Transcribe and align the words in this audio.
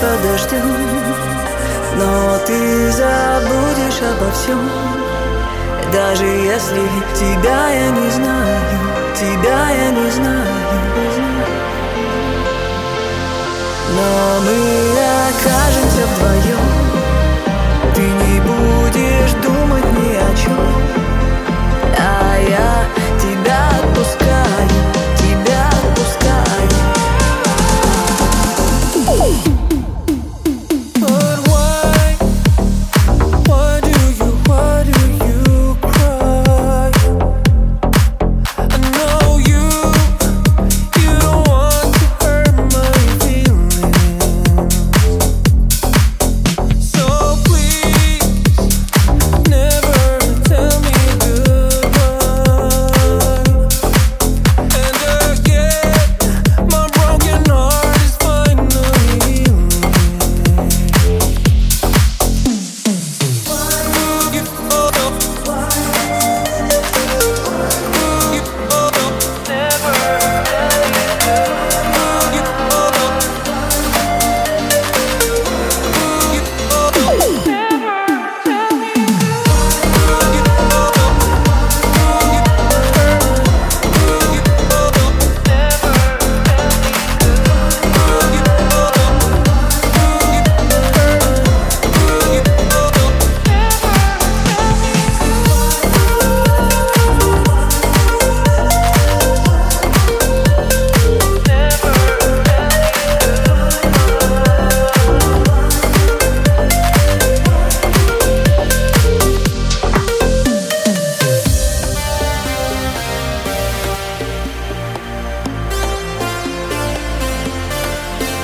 под 0.00 0.22
дождем 0.22 0.76
Но 1.96 2.38
ты 2.46 2.90
забудешь 2.92 4.02
обо 4.02 4.30
всем. 4.32 4.70
Даже 5.92 6.24
если 6.24 6.82
тебя 7.14 7.68
я 7.70 7.88
не 7.90 8.10
знаю 8.10 8.58
Тебя 9.16 9.70
я 9.70 9.90
не 9.90 10.10
знаю. 10.10 10.46
Но 13.90 14.40
мы 14.44 14.87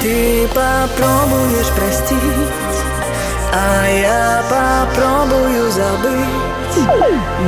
Ты 0.05 0.47
попробуешь 0.49 1.71
простить, 1.75 2.21
а 3.55 3.87
я 3.89 4.43
попробую 4.51 5.71
забыть. 5.71 6.77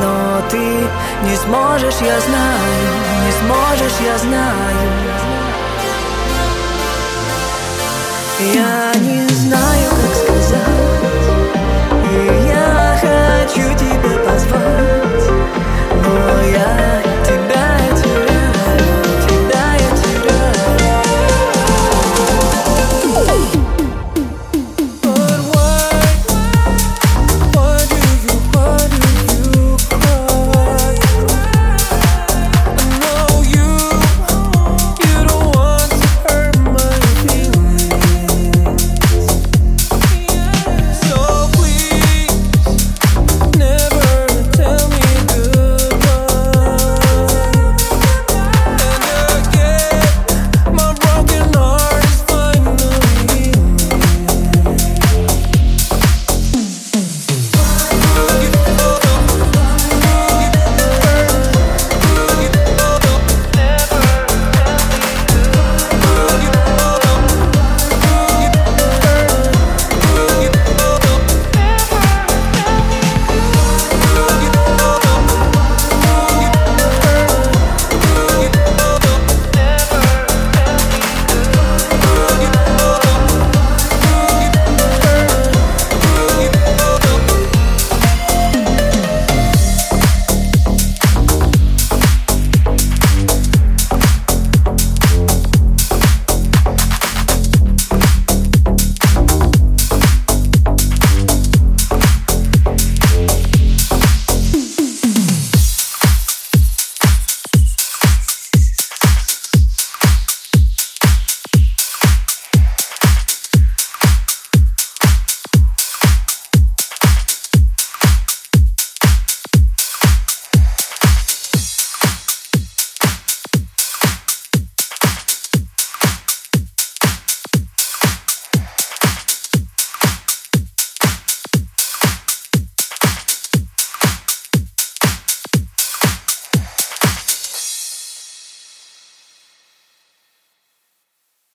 Но 0.01 0.41
ты 0.49 0.57
не 0.57 1.37
сможешь, 1.37 1.97
я 2.01 2.19
знаю, 2.19 2.95
не 3.27 3.33
сможешь, 3.43 3.99
я 4.03 4.17
знаю. 4.17 4.91
Я 8.55 9.01
не 9.01 9.29
знаю. 9.35 9.66